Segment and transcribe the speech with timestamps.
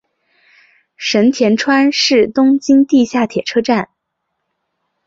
[0.97, 3.89] 神田川是东京地下铁车站。